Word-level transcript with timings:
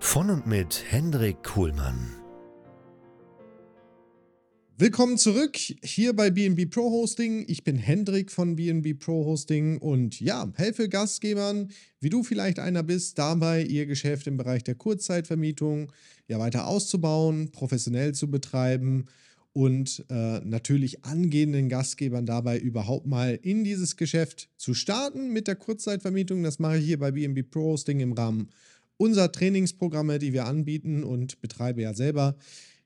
Von 0.00 0.30
und 0.30 0.46
mit 0.46 0.84
Hendrik 0.88 1.42
Kuhlmann. 1.42 2.14
Willkommen 4.78 5.18
zurück 5.18 5.56
hier 5.56 6.14
bei 6.14 6.30
BNB 6.30 6.70
Pro 6.70 6.88
Hosting. 6.90 7.44
Ich 7.48 7.64
bin 7.64 7.76
Hendrik 7.76 8.30
von 8.30 8.56
BNB 8.56 8.98
Pro 8.98 9.26
Hosting 9.26 9.78
und 9.78 10.20
ja, 10.20 10.50
helfe 10.54 10.88
Gastgebern, 10.88 11.72
wie 12.00 12.10
du 12.10 12.22
vielleicht 12.22 12.60
einer 12.60 12.84
bist, 12.84 13.18
dabei 13.18 13.64
ihr 13.64 13.86
Geschäft 13.86 14.28
im 14.28 14.36
Bereich 14.36 14.62
der 14.62 14.76
Kurzzeitvermietung 14.76 15.92
ja 16.28 16.38
weiter 16.38 16.68
auszubauen, 16.68 17.50
professionell 17.50 18.14
zu 18.14 18.30
betreiben 18.30 19.06
und 19.52 20.04
äh, 20.08 20.38
natürlich 20.44 21.04
angehenden 21.04 21.68
Gastgebern 21.68 22.24
dabei 22.24 22.58
überhaupt 22.58 23.06
mal 23.06 23.38
in 23.42 23.64
dieses 23.64 23.96
Geschäft 23.96 24.48
zu 24.56 24.72
starten 24.74 25.32
mit 25.32 25.48
der 25.48 25.56
Kurzzeitvermietung. 25.56 26.44
Das 26.44 26.60
mache 26.60 26.78
ich 26.78 26.84
hier 26.86 27.00
bei 27.00 27.10
BNB 27.10 27.50
Pro 27.50 27.72
Hosting 27.72 27.98
im 27.98 28.12
Rahmen 28.12 28.50
unserer 28.98 29.32
Trainingsprogramme, 29.32 30.18
die 30.18 30.34
wir 30.34 30.44
anbieten 30.44 31.02
und 31.02 31.40
betreibe 31.40 31.80
ja 31.80 31.94
selber. 31.94 32.36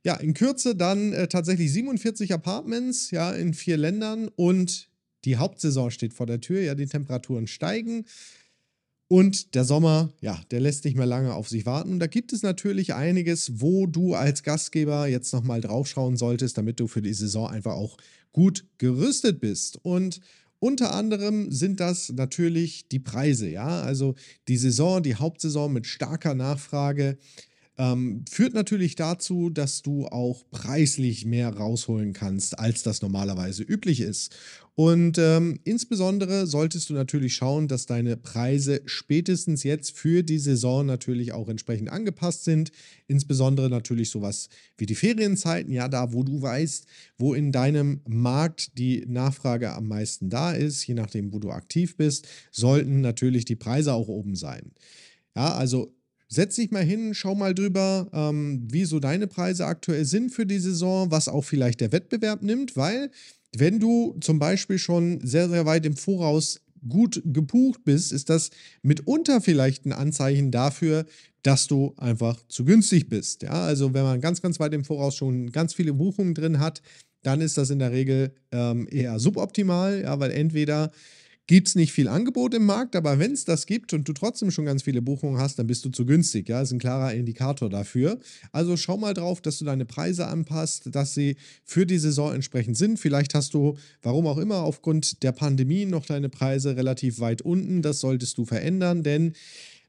Ja, 0.05 0.15
in 0.17 0.35
Kürze 0.35 0.77
dann 0.77 1.13
äh, 1.13 1.27
tatsächlich 1.27 1.73
47 1.73 2.33
Apartments, 2.33 3.11
ja, 3.11 3.33
in 3.33 3.55
vier 3.55 3.77
Ländern 3.77 4.29
und 4.29 4.89
die 5.25 5.37
Hauptsaison 5.37 5.91
steht 5.91 6.13
vor 6.13 6.27
der 6.27 6.41
Tür, 6.41 6.61
ja, 6.61 6.75
die 6.75 6.87
Temperaturen 6.87 7.47
steigen. 7.47 8.05
Und 9.09 9.55
der 9.55 9.65
Sommer, 9.65 10.11
ja, 10.23 10.41
der 10.51 10.61
lässt 10.61 10.85
nicht 10.85 10.97
mehr 10.97 11.07
lange 11.07 11.35
auf 11.35 11.47
sich 11.47 11.67
warten. 11.67 12.01
Da 12.01 12.07
gibt 12.07 12.33
es 12.33 12.43
natürlich 12.43 12.95
einiges, 12.95 13.61
wo 13.61 13.87
du 13.87 14.15
als 14.15 14.43
Gastgeber 14.43 15.07
jetzt 15.07 15.33
nochmal 15.35 15.61
draufschauen 15.61 16.17
solltest, 16.17 16.57
damit 16.57 16.81
du 16.81 16.87
für 16.87 17.03
die 17.03 17.13
Saison 17.13 17.47
einfach 17.47 17.75
auch 17.75 17.99
gut 18.33 18.65
gerüstet 18.79 19.39
bist. 19.39 19.79
Und 19.83 20.21
unter 20.63 20.95
anderem 20.95 21.51
sind 21.51 21.81
das 21.81 22.11
natürlich 22.11 22.87
die 22.87 23.01
Preise, 23.01 23.51
ja. 23.51 23.83
Also 23.83 24.15
die 24.47 24.57
Saison, 24.57 25.03
die 25.03 25.17
Hauptsaison 25.17 25.73
mit 25.73 25.89
starker 25.89 26.37
Nachfrage 26.37 27.19
ähm, 27.79 28.25
führt 28.31 28.55
natürlich 28.55 28.97
dazu, 28.97 29.49
dass 29.49 29.83
du 29.83 30.07
auch 30.07 30.45
preislich 30.51 31.25
mehr 31.25 31.49
rausholen 31.49 32.13
kannst, 32.13 32.59
als 32.59 32.83
das 32.83 33.01
normalerweise 33.01 33.63
üblich 33.63 34.01
ist. 34.01 34.35
Und 34.75 35.19
ähm, 35.19 35.61
insbesondere 35.65 36.47
solltest 36.47 36.89
du 36.89 36.95
natürlich 36.95 37.35
schauen, 37.35 37.69
dass 37.69 37.85
deine 37.85 38.17
Preise 38.17 38.81
spätestens 38.87 39.65
jetzt 39.65 39.97
für 39.97 40.23
die 40.23 40.39
Saison 40.39 40.87
natürlich 40.87 41.33
auch 41.33 41.49
entsprechend 41.49 41.91
angepasst 41.91 42.45
sind. 42.45 42.73
Insbesondere 43.07 43.69
natürlich 43.69 44.11
sowas 44.11 44.49
wie 44.79 44.87
die 44.87 44.95
Ferienzeiten, 44.95 45.73
ja, 45.73 45.89
da 45.89 46.15
wo 46.15 46.23
du 46.23 46.41
weißt, 46.41 46.87
wo 47.19 47.35
in 47.35 47.53
deinem 47.53 48.01
Markt 48.09 48.79
die 48.79 49.05
Nachfrage 49.07 49.73
am 49.73 49.89
meisten 49.89 50.31
da 50.31 50.53
ist, 50.53 50.87
je 50.87 50.95
nachdem, 50.95 51.35
wo 51.35 51.39
du 51.39 51.51
aktiv 51.51 51.97
bist, 51.97 52.27
sollten 52.51 53.03
natürlich 53.03 53.45
die 53.45 53.57
Preise 53.57 53.93
auch 53.93 54.09
oben 54.09 54.37
sein. 54.37 54.73
Ja, 55.37 55.55
also 55.55 55.95
Setz 56.33 56.57
dich 56.57 56.71
mal 56.71 56.83
hin, 56.83 57.13
schau 57.13 57.35
mal 57.35 57.55
drüber, 57.55 58.09
ähm, 58.15 58.67
wie 58.71 58.87
so 58.87 59.01
deine 59.01 59.27
Preise 59.27 59.67
aktuell 59.67 60.07
sind 60.07 60.31
für 60.31 60.47
die 60.47 60.61
Saison, 60.61 61.11
was 61.11 61.29
auch 61.29 61.45
vielleicht 61.45 61.83
der 61.83 61.93
Wettbewerb 61.93 62.43
nimmt, 62.43 62.75
weil 62.75 63.11
wenn 63.55 63.79
du 63.79 64.17
zum 64.19 64.39
Beispiel 64.39 64.79
schon 64.79 65.21
sehr, 65.23 65.51
sehr 65.51 65.67
weit 65.67 65.85
im 65.85 65.95
Voraus 65.95 66.63
gut 66.89 67.21
gebucht 67.27 67.85
bist, 67.85 68.13
ist 68.13 68.31
das 68.31 68.49
mitunter 68.81 69.43
vielleicht 69.43 69.85
ein 69.85 69.93
Anzeichen 69.93 70.51
dafür, 70.51 71.05
dass 71.43 71.67
du 71.67 71.93
einfach 71.99 72.43
zu 72.49 72.65
günstig 72.65 73.11
bist. 73.11 73.43
Ja, 73.43 73.67
also 73.67 73.93
wenn 73.93 74.05
man 74.05 74.23
ganz, 74.23 74.41
ganz 74.41 74.59
weit 74.59 74.73
im 74.73 74.85
Voraus 74.85 75.15
schon 75.15 75.53
ganz 75.53 75.75
viele 75.75 75.93
Buchungen 75.93 76.33
drin 76.33 76.61
hat, 76.61 76.81
dann 77.23 77.43
ist 77.43 77.59
das 77.59 77.69
in 77.69 77.79
der 77.79 77.93
Regel 77.93 78.33
ähm, 78.53 78.89
eher 78.91 79.19
suboptimal, 79.19 80.01
ja, 80.01 80.19
weil 80.19 80.31
entweder 80.31 80.93
gibt 81.47 81.69
es 81.69 81.75
nicht 81.75 81.93
viel 81.93 82.09
Angebot 82.09 82.55
im 82.55 82.65
Markt, 82.65 82.95
aber 82.97 83.19
wenn 83.19 83.33
es 83.33 83.45
das 83.45 83.67
gibt 83.67 83.93
und 83.93 84.09
du 84.09 84.13
trotzdem 84.13 84.51
schon 84.51 84.65
ganz 84.65 84.83
viele 84.85 85.03
Buchungen 85.03 85.39
hast, 85.39 85.59
dann 85.59 85.67
bist 85.67 85.85
du 85.85 85.91
zu 85.91 86.07
günstig. 86.07 86.49
Ja, 86.49 86.61
das 86.61 86.69
ist 86.69 86.75
ein 86.75 86.79
klarer 86.79 87.15
Indikator 87.15 87.69
dafür. 87.69 88.19
Also 88.53 88.77
schau 88.77 88.97
mal 88.97 89.15
drauf, 89.15 89.41
dass 89.41 89.59
du 89.59 89.65
deine 89.65 89.85
Preise 89.85 90.27
anpasst, 90.27 90.95
dass 90.95 91.15
sie 91.15 91.37
für 91.65 91.85
die 91.85 91.99
Saison 91.99 92.33
entsprechend 92.33 92.77
sind. 92.77 92.99
Vielleicht 92.99 93.35
hast 93.35 93.55
du, 93.55 93.77
warum 94.03 94.27
auch 94.27 94.39
immer, 94.39 94.63
aufgrund 94.63 95.23
der 95.23 95.33
Pandemie 95.33 95.85
noch 95.85 96.07
deine 96.07 96.29
Preise 96.29 96.77
relativ 96.77 97.19
weit 97.21 97.43
unten. 97.43 97.83
Das 97.83 98.01
solltest 98.01 98.39
du 98.39 98.45
verändern, 98.45 99.03
denn 99.03 99.33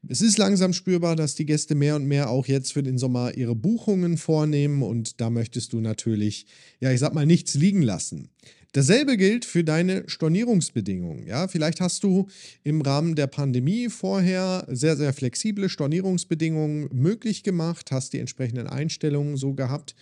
es 0.05 0.21
ist 0.21 0.37
langsam 0.37 0.73
spürbar, 0.73 1.15
dass 1.15 1.35
die 1.35 1.45
Gäste 1.45 1.75
mehr 1.75 1.95
und 1.95 2.05
mehr 2.05 2.29
auch 2.29 2.47
jetzt 2.47 2.73
für 2.73 2.83
den 2.83 2.97
Sommer 2.97 3.37
ihre 3.37 3.55
Buchungen 3.55 4.17
vornehmen 4.17 4.83
und 4.83 5.21
da 5.21 5.29
möchtest 5.29 5.71
du 5.71 5.79
natürlich, 5.79 6.45
ja, 6.81 6.91
ich 6.91 6.99
sag 6.99 7.13
mal, 7.13 7.25
nichts 7.25 7.53
liegen 7.53 7.81
lassen. 7.81 8.29
Dasselbe 8.73 9.17
gilt 9.17 9.45
für 9.45 9.63
deine 9.63 10.03
Stornierungsbedingungen. 10.07 11.27
Ja, 11.27 11.47
vielleicht 11.47 11.79
hast 11.79 12.03
du 12.03 12.27
im 12.63 12.81
Rahmen 12.81 13.13
der 13.13 13.27
Pandemie 13.27 13.87
vorher 13.87 14.65
sehr, 14.67 14.97
sehr 14.97 15.13
flexible 15.13 15.69
Stornierungsbedingungen 15.69 16.89
möglich 16.91 17.43
gemacht, 17.43 17.91
hast 17.91 18.13
die 18.13 18.19
entsprechenden 18.19 18.65
Einstellungen 18.65 19.37
so 19.37 19.53
gehabt 19.53 19.93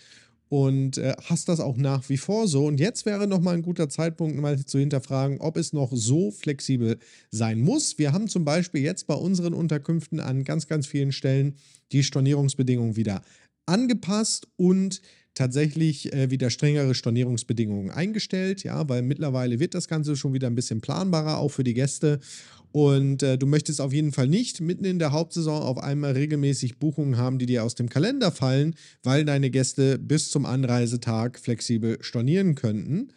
und 0.47 0.97
äh, 0.97 1.15
hast 1.25 1.49
das 1.49 1.59
auch 1.59 1.75
nach 1.75 2.07
wie 2.07 2.15
vor 2.15 2.47
so. 2.47 2.65
Und 2.65 2.79
jetzt 2.79 3.05
wäre 3.05 3.27
nochmal 3.27 3.55
ein 3.55 3.61
guter 3.61 3.89
Zeitpunkt, 3.89 4.37
mal 4.37 4.57
zu 4.65 4.79
hinterfragen, 4.79 5.41
ob 5.41 5.57
es 5.57 5.73
noch 5.73 5.91
so 5.93 6.31
flexibel 6.31 6.97
sein 7.29 7.59
muss. 7.59 7.97
Wir 7.97 8.13
haben 8.13 8.29
zum 8.29 8.45
Beispiel 8.45 8.81
jetzt 8.81 9.05
bei 9.05 9.15
unseren 9.15 9.53
Unterkünften 9.53 10.21
an 10.21 10.45
ganz, 10.45 10.67
ganz 10.67 10.87
vielen 10.87 11.11
Stellen 11.11 11.55
die 11.91 12.03
Stornierungsbedingungen 12.03 12.95
wieder 12.95 13.21
angepasst 13.65 14.47
und 14.55 15.01
tatsächlich 15.33 16.13
äh, 16.13 16.29
wieder 16.29 16.49
strengere 16.49 16.93
Stornierungsbedingungen 16.93 17.91
eingestellt, 17.91 18.63
ja, 18.63 18.87
weil 18.89 19.01
mittlerweile 19.01 19.59
wird 19.59 19.73
das 19.73 19.87
Ganze 19.87 20.15
schon 20.15 20.33
wieder 20.33 20.47
ein 20.47 20.55
bisschen 20.55 20.81
planbarer, 20.81 21.37
auch 21.37 21.49
für 21.49 21.63
die 21.63 21.73
Gäste. 21.73 22.19
Und 22.71 23.21
äh, 23.21 23.37
du 23.37 23.47
möchtest 23.47 23.81
auf 23.81 23.91
jeden 23.91 24.13
Fall 24.13 24.27
nicht 24.27 24.61
mitten 24.61 24.85
in 24.85 24.99
der 24.99 25.11
Hauptsaison 25.11 25.61
auf 25.61 25.77
einmal 25.77 26.13
regelmäßig 26.13 26.79
Buchungen 26.79 27.17
haben, 27.17 27.37
die 27.37 27.45
dir 27.45 27.63
aus 27.63 27.75
dem 27.75 27.89
Kalender 27.89 28.31
fallen, 28.31 28.75
weil 29.03 29.25
deine 29.25 29.49
Gäste 29.49 29.99
bis 29.99 30.31
zum 30.31 30.45
Anreisetag 30.45 31.37
flexibel 31.37 31.97
stornieren 32.01 32.55
könnten 32.55 33.09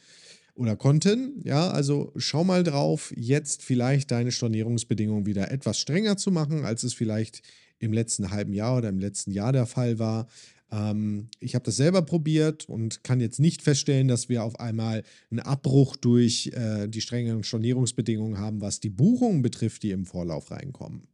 oder 0.55 0.77
konnten. 0.77 1.41
Ja, 1.45 1.71
also 1.71 2.13
schau 2.17 2.43
mal 2.43 2.65
drauf, 2.65 3.13
jetzt 3.17 3.63
vielleicht 3.63 4.11
deine 4.11 4.33
Stornierungsbedingungen 4.33 5.27
wieder 5.27 5.51
etwas 5.51 5.79
strenger 5.79 6.17
zu 6.17 6.31
machen, 6.31 6.65
als 6.65 6.83
es 6.83 6.95
vielleicht 6.95 7.43
im 7.79 7.93
letzten 7.93 8.31
halben 8.31 8.55
Jahr 8.55 8.79
oder 8.79 8.89
im 8.89 8.99
letzten 8.99 9.31
Jahr 9.31 9.53
der 9.53 9.67
Fall 9.67 9.99
war. 9.99 10.27
Ähm, 10.71 11.29
ich 11.41 11.55
habe 11.55 11.65
das 11.65 11.77
selber 11.77 12.03
probiert 12.03 12.69
und 12.69 13.05
kann 13.05 13.21
jetzt 13.21 13.41
nicht 13.41 13.63
feststellen, 13.63 14.09
dass 14.09 14.29
wir 14.29 14.45
auf 14.45 14.59
einmal 14.59 15.03
einen 15.31 15.41
Abbruch 15.41 15.97
durch 15.97 16.51
äh, 16.55 16.89
die 16.89 17.01
strengeren 17.01 17.43
Stornierungsbedingungen 17.43 18.39
haben, 18.39 18.61
was 18.61 18.81
die 18.81 18.91
Buchungen 18.91 19.43
betrifft, 19.43 19.83
die 19.83 19.91
im 19.91 20.07
Vorlauf 20.07 20.51
reinkommen. 20.51 21.09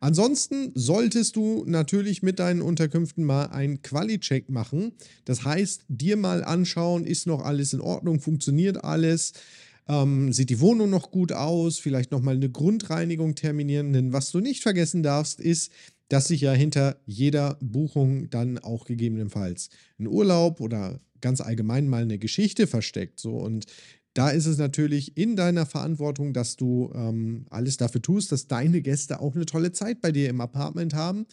Ansonsten 0.00 0.72
solltest 0.74 1.36
du 1.36 1.64
natürlich 1.66 2.22
mit 2.22 2.38
deinen 2.38 2.62
Unterkünften 2.62 3.24
mal 3.24 3.46
einen 3.46 3.82
Quali-Check 3.82 4.48
machen. 4.48 4.92
Das 5.24 5.44
heißt, 5.44 5.84
dir 5.88 6.16
mal 6.16 6.44
anschauen, 6.44 7.04
ist 7.04 7.26
noch 7.26 7.42
alles 7.44 7.72
in 7.72 7.80
Ordnung, 7.80 8.20
funktioniert 8.20 8.84
alles. 8.84 9.32
Ähm, 9.88 10.32
sieht 10.32 10.50
die 10.50 10.60
Wohnung 10.60 10.88
noch 10.88 11.10
gut 11.10 11.32
aus? 11.32 11.78
Vielleicht 11.78 12.12
nochmal 12.12 12.36
eine 12.36 12.48
Grundreinigung 12.48 13.34
terminieren. 13.34 13.92
Denn 13.92 14.12
was 14.12 14.30
du 14.30 14.40
nicht 14.40 14.62
vergessen 14.62 15.02
darfst, 15.02 15.40
ist, 15.40 15.72
dass 16.10 16.26
sich 16.26 16.42
ja 16.42 16.52
hinter 16.52 17.00
jeder 17.06 17.56
Buchung 17.62 18.28
dann 18.30 18.58
auch 18.58 18.84
gegebenenfalls 18.84 19.70
ein 19.98 20.08
Urlaub 20.08 20.60
oder 20.60 21.00
ganz 21.20 21.40
allgemein 21.40 21.88
mal 21.88 22.02
eine 22.02 22.18
Geschichte 22.18 22.66
versteckt. 22.66 23.20
So 23.20 23.38
und 23.38 23.66
da 24.12 24.30
ist 24.30 24.46
es 24.46 24.58
natürlich 24.58 25.16
in 25.16 25.36
deiner 25.36 25.66
Verantwortung, 25.66 26.32
dass 26.32 26.56
du 26.56 26.90
ähm, 26.94 27.46
alles 27.48 27.76
dafür 27.76 28.02
tust, 28.02 28.32
dass 28.32 28.48
deine 28.48 28.82
Gäste 28.82 29.20
auch 29.20 29.36
eine 29.36 29.46
tolle 29.46 29.70
Zeit 29.72 30.00
bei 30.00 30.10
dir 30.10 30.28
im 30.28 30.40
Apartment 30.40 30.94
haben 30.94 31.26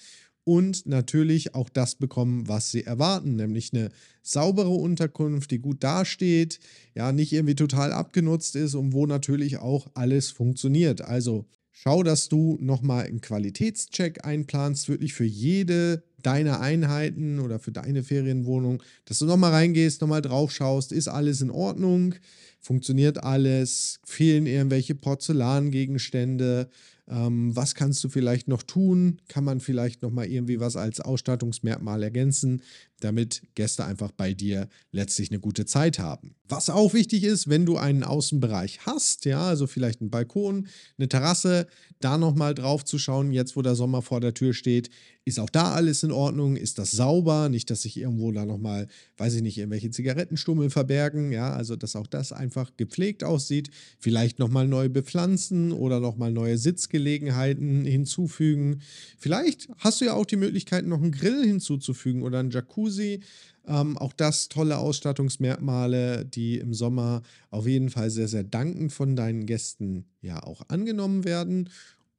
und 0.44 0.86
natürlich 0.86 1.56
auch 1.56 1.70
das 1.70 1.96
bekommen, 1.96 2.48
was 2.48 2.70
sie 2.70 2.84
erwarten, 2.84 3.36
nämlich 3.36 3.74
eine 3.74 3.90
saubere 4.22 4.70
Unterkunft, 4.70 5.50
die 5.50 5.60
gut 5.60 5.84
dasteht, 5.84 6.60
ja, 6.94 7.12
nicht 7.12 7.34
irgendwie 7.34 7.56
total 7.56 7.92
abgenutzt 7.92 8.56
ist 8.56 8.76
und 8.76 8.94
wo 8.94 9.08
natürlich 9.08 9.58
auch 9.58 9.88
alles 9.96 10.30
funktioniert. 10.30 11.02
Also 11.02 11.48
schau, 11.80 12.02
dass 12.02 12.28
du 12.28 12.58
nochmal 12.60 13.06
einen 13.06 13.22
Qualitätscheck 13.22 14.26
einplanst, 14.26 14.90
wirklich 14.90 15.14
für 15.14 15.26
jede 15.26 16.04
deiner 16.24 16.60
Einheiten 16.60 17.40
oder 17.40 17.60
für 17.60 17.72
deine 17.72 18.04
Ferienwohnung, 18.04 18.82
dass 19.06 19.20
du 19.20 19.26
nochmal 19.26 19.52
reingehst, 19.52 20.02
nochmal 20.02 20.24
drauf 20.24 20.52
schaust, 20.52 20.92
ist 20.92 21.08
alles 21.08 21.42
in 21.42 21.52
Ordnung, 21.52 22.16
funktioniert 22.60 23.24
alles, 23.24 24.00
fehlen 24.06 24.48
irgendwelche 24.48 24.96
Porzellangegenstände, 24.96 26.70
ähm, 27.10 27.56
was 27.56 27.74
kannst 27.74 28.04
du 28.04 28.10
vielleicht 28.10 28.48
noch 28.48 28.64
tun? 28.64 29.22
Kann 29.28 29.44
man 29.44 29.60
vielleicht 29.60 30.02
noch 30.02 30.12
mal 30.12 30.26
irgendwie 30.26 30.60
was 30.60 30.76
als 30.76 31.00
Ausstattungsmerkmal 31.00 32.04
ergänzen, 32.04 32.62
damit 33.00 33.44
Gäste 33.56 33.86
einfach 33.86 34.12
bei 34.12 34.34
dir 34.34 34.68
letztlich 34.92 35.32
eine 35.32 35.40
gute 35.40 35.66
Zeit 35.66 36.00
haben. 36.00 36.36
Was 36.50 36.70
auch 36.70 36.94
wichtig 36.94 37.24
ist, 37.24 37.50
wenn 37.50 37.66
du 37.66 37.78
einen 37.78 38.04
Außenbereich 38.04 38.86
hast, 38.86 39.26
ja, 39.26 39.48
also 39.48 39.68
vielleicht 39.68 40.02
einen 40.02 40.10
Balkon, 40.10 40.68
eine 40.98 41.08
Terrasse, 41.08 41.68
da 42.00 42.18
noch 42.18 42.36
mal 42.36 42.54
drauf 42.54 42.84
zu 42.84 42.98
schauen, 42.98 43.32
jetzt 43.32 43.56
wo 43.56 43.62
der 43.62 43.76
Sommer 43.76 44.02
vor 44.02 44.20
der 44.20 44.34
Tür 44.34 44.54
steht, 44.54 44.90
ist 45.28 45.40
auch 45.40 45.50
da 45.50 45.74
alles 45.74 46.04
in 46.04 46.12
Ordnung? 46.12 46.56
Ist 46.56 46.80
das 46.80 46.92
sauber? 46.92 47.50
Nicht, 47.50 47.70
dass 47.70 47.84
sich 47.84 47.98
irgendwo 47.98 48.32
da 48.32 48.46
noch 48.46 48.58
mal, 48.58 48.88
weiß 49.18 49.36
ich 49.36 49.42
nicht, 49.42 49.58
irgendwelche 49.58 49.92
Zigarettenstummel 49.92 50.70
verbergen, 50.70 51.32
ja, 51.32 51.54
also 51.54 51.76
dass 51.76 51.96
auch 51.96 52.08
das 52.08 52.32
einfach 52.32 52.72
gepflegt 52.78 53.24
aussieht. 53.24 53.70
Vielleicht 54.00 54.40
noch 54.40 54.50
mal 54.50 54.68
neu 54.68 54.90
bepflanzen 54.90 55.72
oder 55.72 56.00
noch 56.00 56.18
mal 56.18 56.32
neue 56.32 56.58
Sitzgelegenheiten 56.58 57.18
Gelegenheiten 57.18 57.86
hinzufügen. 57.86 58.82
Vielleicht 59.18 59.70
hast 59.78 60.02
du 60.02 60.06
ja 60.06 60.14
auch 60.14 60.26
die 60.26 60.36
Möglichkeit, 60.36 60.86
noch 60.86 61.02
einen 61.02 61.12
Grill 61.12 61.46
hinzuzufügen 61.46 62.24
oder 62.24 62.40
einen 62.40 62.52
Jacuzzi. 62.52 63.22
Ähm, 63.68 63.98
auch 63.98 64.14
das 64.14 64.48
tolle 64.48 64.78
Ausstattungsmerkmale, 64.78 66.26
die 66.26 66.58
im 66.58 66.74
Sommer 66.74 67.22
auf 67.50 67.68
jeden 67.68 67.90
Fall 67.90 68.10
sehr, 68.10 68.28
sehr 68.28 68.44
dankend 68.44 68.94
von 68.94 69.16
deinen 69.16 69.46
Gästen 69.46 70.06
ja 70.22 70.42
auch 70.42 70.62
angenommen 70.70 71.26
werden. 71.26 71.70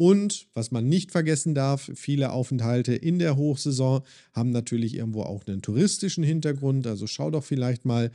Und 0.01 0.47
was 0.55 0.71
man 0.71 0.89
nicht 0.89 1.11
vergessen 1.11 1.57
darf, 1.57 1.91
viele 1.97 2.31
Aufenthalte 2.31 2.95
in 2.95 3.19
der 3.19 3.37
Hochsaison 3.37 4.03
haben 4.33 4.51
natürlich 4.53 4.95
irgendwo 4.95 5.23
auch 5.23 5.45
einen 5.49 5.61
touristischen 5.61 6.23
Hintergrund. 6.23 6.87
Also 6.87 7.09
schau 7.09 7.33
doch 7.33 7.43
vielleicht 7.43 7.85
mal 7.85 8.13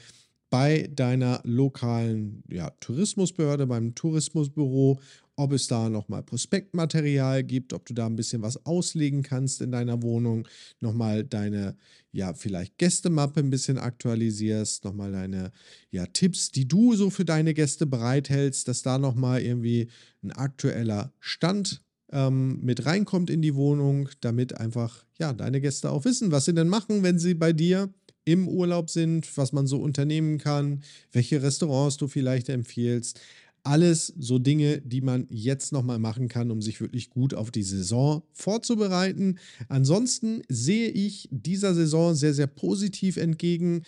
bei 0.54 0.88
deiner 0.96 1.42
lokalen 1.46 2.44
ja, 2.48 2.70
Tourismusbehörde, 2.80 3.66
beim 3.66 3.96
Tourismusbüro, 3.96 5.00
ob 5.36 5.52
es 5.52 5.66
da 5.66 5.90
nochmal 5.90 6.22
Prospektmaterial 6.22 7.44
gibt, 7.44 7.74
ob 7.74 7.88
du 7.88 7.96
da 7.96 8.06
ein 8.06 8.16
bisschen 8.16 8.44
was 8.44 8.64
auslegen 8.64 9.24
kannst 9.24 9.64
in 9.64 9.72
deiner 9.72 10.04
Wohnung, 10.04 10.48
nochmal 10.80 11.24
deine, 11.24 11.76
ja, 12.12 12.36
vielleicht 12.36 12.78
Gästemappe 12.78 13.40
ein 13.40 13.50
bisschen 13.50 13.80
aktualisierst, 13.80 14.86
nochmal 14.86 15.12
deine, 15.12 15.52
ja, 15.90 16.06
Tipps, 16.06 16.52
die 16.52 16.68
du 16.68 16.94
so 16.94 17.10
für 17.10 17.26
deine 17.26 17.56
Gäste 17.56 17.88
bereithältst, 17.88 18.68
dass 18.68 18.84
da 18.84 19.00
nochmal 19.00 19.42
irgendwie 19.42 19.90
ein 20.22 20.34
aktueller 20.34 21.12
Stand 21.20 21.82
ähm, 22.12 22.60
mit 22.62 22.86
reinkommt 22.86 23.32
in 23.32 23.42
die 23.42 23.56
Wohnung, 23.56 24.08
damit 24.22 24.56
einfach, 24.60 25.04
ja, 25.18 25.34
deine 25.34 25.62
Gäste 25.62 25.90
auch 25.90 26.06
wissen, 26.06 26.32
was 26.32 26.46
sie 26.46 26.54
denn 26.54 26.68
machen, 26.68 27.02
wenn 27.02 27.18
sie 27.18 27.34
bei 27.34 27.54
dir 27.54 27.92
im 28.26 28.48
Urlaub 28.48 28.90
sind, 28.90 29.38
was 29.38 29.52
man 29.52 29.68
so 29.68 29.78
unternehmen 29.78 30.38
kann, 30.38 30.84
welche 31.12 31.42
Restaurants 31.42 31.98
du 31.98 32.08
vielleicht 32.08 32.50
empfiehlst. 32.50 33.20
Alles 33.66 34.14
so 34.18 34.40
Dinge, 34.40 34.82
die 34.82 35.02
man 35.02 35.26
jetzt 35.30 35.72
nochmal 35.72 36.00
machen 36.00 36.28
kann, 36.28 36.52
um 36.52 36.62
sich 36.62 36.82
wirklich 36.82 37.10
gut 37.10 37.34
auf 37.34 37.50
die 37.50 37.64
Saison 37.64 38.24
vorzubereiten. 38.34 39.40
Ansonsten 39.70 40.42
sehe 40.50 40.90
ich 40.90 41.30
dieser 41.32 41.74
Saison 41.74 42.14
sehr, 42.14 42.34
sehr 42.34 42.48
positiv 42.48 43.16
entgegen. 43.16 43.84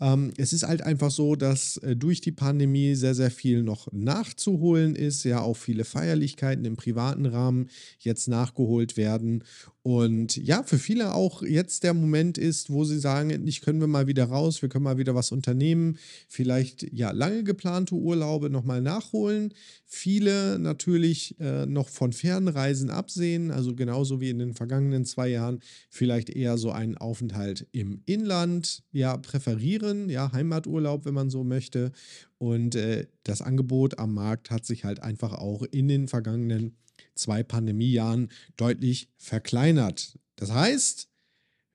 Ähm, 0.00 0.32
es 0.36 0.52
ist 0.52 0.66
halt 0.66 0.82
einfach 0.82 1.10
so, 1.10 1.36
dass 1.36 1.76
äh, 1.78 1.94
durch 1.94 2.20
die 2.20 2.32
Pandemie 2.32 2.94
sehr, 2.94 3.14
sehr 3.14 3.30
viel 3.30 3.62
noch 3.62 3.92
nachzuholen 3.92 4.96
ist. 4.96 5.24
Ja, 5.24 5.42
auch 5.42 5.56
viele 5.56 5.84
Feierlichkeiten 5.84 6.64
im 6.64 6.76
privaten 6.76 7.26
Rahmen 7.26 7.68
jetzt 7.98 8.26
nachgeholt 8.26 8.96
werden. 8.96 9.44
Und 9.82 10.36
ja, 10.36 10.62
für 10.62 10.78
viele 10.78 11.14
auch 11.14 11.42
jetzt 11.42 11.84
der 11.84 11.94
Moment 11.94 12.36
ist, 12.36 12.68
wo 12.68 12.84
sie 12.84 12.98
sagen, 12.98 13.30
endlich 13.30 13.62
können 13.62 13.80
wir 13.80 13.86
mal 13.86 14.06
wieder 14.06 14.24
raus, 14.24 14.60
wir 14.60 14.68
können 14.68 14.84
mal 14.84 14.98
wieder 14.98 15.14
was 15.14 15.32
unternehmen, 15.32 15.96
vielleicht 16.28 16.92
ja 16.92 17.12
lange 17.12 17.44
geplante 17.44 17.94
Urlaube 17.94 18.50
nochmal 18.50 18.82
nachholen. 18.82 19.54
Viele 19.86 20.58
natürlich 20.58 21.40
äh, 21.40 21.64
noch 21.64 21.88
von 21.88 22.12
Fernreisen 22.12 22.90
absehen, 22.90 23.50
also 23.50 23.74
genauso 23.74 24.20
wie 24.20 24.28
in 24.28 24.38
den 24.38 24.52
vergangenen 24.52 25.06
zwei 25.06 25.28
Jahren 25.28 25.60
vielleicht 25.88 26.28
eher 26.28 26.58
so 26.58 26.72
einen 26.72 26.98
Aufenthalt 26.98 27.66
im 27.72 28.02
Inland 28.04 28.82
ja 28.92 29.16
präferieren, 29.16 30.10
ja 30.10 30.30
Heimaturlaub, 30.30 31.06
wenn 31.06 31.14
man 31.14 31.30
so 31.30 31.42
möchte. 31.42 31.92
Und 32.36 32.74
äh, 32.74 33.06
das 33.24 33.40
Angebot 33.40 33.98
am 33.98 34.12
Markt 34.12 34.50
hat 34.50 34.66
sich 34.66 34.84
halt 34.84 35.02
einfach 35.02 35.32
auch 35.32 35.62
in 35.62 35.88
den 35.88 36.06
vergangenen 36.06 36.76
zwei 37.14 37.42
Pandemiejahren 37.42 38.30
deutlich 38.56 39.08
verkleinert. 39.16 40.18
Das 40.36 40.52
heißt, 40.52 41.08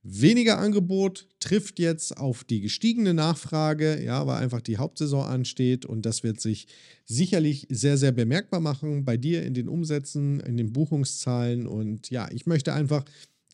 weniger 0.01 0.59
Angebot 0.59 1.27
trifft 1.39 1.79
jetzt 1.79 2.17
auf 2.17 2.43
die 2.43 2.61
gestiegene 2.61 3.13
Nachfrage, 3.13 4.03
ja, 4.03 4.25
weil 4.27 4.41
einfach 4.41 4.61
die 4.61 4.77
Hauptsaison 4.77 5.25
ansteht 5.25 5.85
und 5.85 6.05
das 6.05 6.23
wird 6.23 6.39
sich 6.39 6.67
sicherlich 7.05 7.67
sehr, 7.69 7.97
sehr 7.97 8.11
bemerkbar 8.11 8.59
machen 8.59 9.03
bei 9.03 9.17
dir 9.17 9.43
in 9.43 9.53
den 9.53 9.67
Umsätzen, 9.67 10.39
in 10.39 10.57
den 10.57 10.73
Buchungszahlen 10.73 11.65
und 11.67 12.11
ja, 12.11 12.29
ich 12.31 12.45
möchte 12.45 12.73
einfach 12.73 13.03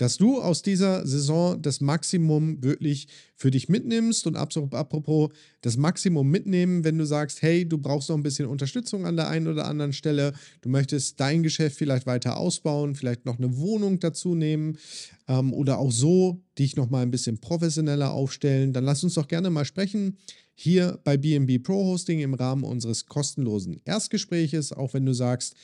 dass 0.02 0.18
du 0.18 0.42
aus 0.42 0.64
dieser 0.64 1.06
Saison 1.06 1.62
das 1.62 1.80
Maximum 1.80 2.64
wirklich 2.64 3.08
für 3.36 3.52
dich 3.52 3.70
mitnimmst 3.70 4.26
und 4.26 4.36
apropos 4.36 5.30
das 5.62 5.78
Maximum 5.78 6.28
mitnehmen, 6.28 6.84
wenn 6.84 6.98
du 6.98 7.06
sagst, 7.06 7.44
hey, 7.44 7.70
du 7.70 7.78
brauchst 7.78 8.10
noch 8.10 8.18
ein 8.18 8.24
bisschen 8.24 8.48
Unterstützung 8.48 9.06
an 9.06 9.16
der 9.16 9.28
einen 9.28 9.48
oder 9.48 9.68
anderen 9.68 9.94
Stelle, 9.94 10.34
du 10.62 10.70
möchtest 10.70 11.20
dein 11.20 11.44
Geschäft 11.44 11.78
vielleicht 11.78 12.08
weiter 12.08 12.38
ausbauen, 12.38 12.96
vielleicht 12.96 13.26
noch 13.26 13.38
eine 13.38 13.56
Wohnung 13.58 14.00
dazu 14.00 14.34
nehmen 14.34 14.80
ähm, 15.28 15.54
oder 15.54 15.78
auch 15.78 15.92
so 15.92 16.42
dich 16.58 16.76
noch 16.76 16.90
mal 16.90 17.04
ein 17.04 17.12
bisschen 17.12 17.40
professioneller 17.40 18.12
aufstellen, 18.12 18.74
dann 18.74 18.86
lass 18.86 19.04
uns 19.04 19.14
doch 19.14 19.28
gerne 19.28 19.52
mal 19.52 19.66
sprechen 19.66 20.18
hier 20.56 21.00
bei 21.04 21.16
BNB 21.16 21.62
Pro 21.64 21.76
Hosting 21.76 22.22
im 22.22 22.34
Rahmen 22.34 22.64
unseres 22.64 23.06
kostenlosen 23.06 23.82
Erstgespräches, 23.86 24.74
auch 24.74 24.96
wenn 24.96 25.06
du 25.06 25.14
sagst, 25.14 25.56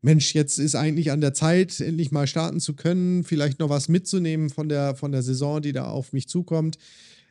Mensch, 0.00 0.34
jetzt 0.34 0.58
ist 0.58 0.74
eigentlich 0.74 1.10
an 1.10 1.20
der 1.20 1.34
Zeit, 1.34 1.80
endlich 1.80 2.12
mal 2.12 2.26
starten 2.26 2.60
zu 2.60 2.74
können, 2.74 3.24
vielleicht 3.24 3.58
noch 3.58 3.68
was 3.68 3.88
mitzunehmen 3.88 4.50
von 4.50 4.68
der, 4.68 4.94
von 4.94 5.12
der 5.12 5.22
Saison, 5.22 5.60
die 5.60 5.72
da 5.72 5.86
auf 5.88 6.12
mich 6.12 6.28
zukommt, 6.28 6.78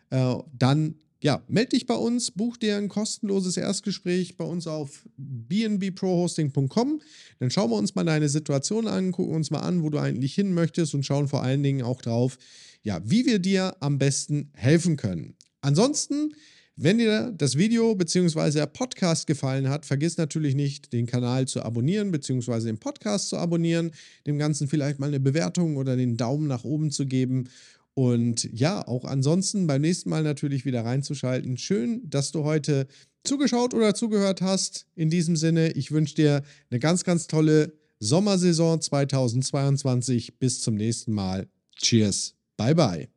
äh, 0.09 0.35
dann 0.57 0.95
ja, 1.19 1.43
melde 1.47 1.69
dich 1.69 1.87
bei 1.87 1.95
uns, 1.95 2.31
buch 2.31 2.57
dir 2.57 2.77
ein 2.77 2.89
kostenloses 2.89 3.57
Erstgespräch 3.57 4.37
bei 4.37 4.45
uns 4.45 4.67
auf 4.67 5.03
bnbprohosting.com. 5.17 7.01
Dann 7.39 7.49
schauen 7.49 7.71
wir 7.71 7.77
uns 7.77 7.95
mal 7.95 8.03
deine 8.03 8.29
Situation 8.29 8.87
an, 8.87 9.11
gucken 9.11 9.35
uns 9.35 9.49
mal 9.49 9.61
an, 9.61 9.81
wo 9.81 9.89
du 9.89 9.97
eigentlich 9.97 10.35
hin 10.35 10.53
möchtest 10.53 10.93
und 10.93 11.05
schauen 11.05 11.27
vor 11.27 11.41
allen 11.41 11.63
Dingen 11.63 11.81
auch 11.81 12.01
drauf, 12.01 12.37
ja, 12.83 13.01
wie 13.03 13.25
wir 13.25 13.39
dir 13.39 13.75
am 13.79 13.97
besten 13.97 14.51
helfen 14.53 14.95
können. 14.95 15.35
Ansonsten 15.61 16.33
wenn 16.77 16.99
dir 16.99 17.33
das 17.35 17.57
Video 17.57 17.95
bzw. 17.95 18.51
der 18.51 18.67
Podcast 18.67 19.25
gefallen 19.25 19.67
hat, 19.67 19.85
vergiss 19.85 20.17
natürlich 20.17 20.53
nicht, 20.53 20.93
den 20.93 21.07
Kanal 21.07 21.47
zu 21.47 21.63
abonnieren 21.63 22.11
bzw. 22.11 22.65
den 22.65 22.77
Podcast 22.77 23.29
zu 23.29 23.37
abonnieren, 23.37 23.91
dem 24.27 24.37
Ganzen 24.37 24.67
vielleicht 24.67 24.99
mal 24.99 25.07
eine 25.07 25.19
Bewertung 25.19 25.77
oder 25.77 25.97
den 25.97 26.17
Daumen 26.17 26.47
nach 26.47 26.63
oben 26.63 26.91
zu 26.91 27.07
geben. 27.07 27.49
Und 27.95 28.47
ja, 28.53 28.87
auch 28.87 29.05
ansonsten 29.05 29.65
beim 29.65 29.81
nächsten 29.81 30.11
Mal 30.11 30.21
natürlich 30.21 30.65
wieder 30.65 30.85
reinzuschalten. 30.85 31.57
Schön, 31.57 32.07
dass 32.07 32.31
du 32.31 32.43
heute 32.43 32.85
zugeschaut 33.23 33.73
oder 33.73 33.95
zugehört 33.95 34.41
hast. 34.41 34.85
In 34.95 35.09
diesem 35.09 35.35
Sinne, 35.35 35.71
ich 35.71 35.91
wünsche 35.91 36.13
dir 36.13 36.43
eine 36.69 36.79
ganz, 36.79 37.03
ganz 37.03 37.25
tolle 37.25 37.73
Sommersaison 37.99 38.79
2022. 38.79 40.37
Bis 40.37 40.61
zum 40.61 40.75
nächsten 40.75 41.11
Mal. 41.11 41.47
Cheers. 41.75 42.35
Bye 42.55 42.75
bye. 42.75 43.16